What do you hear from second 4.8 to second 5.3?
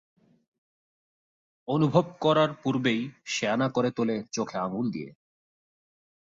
দিয়ে।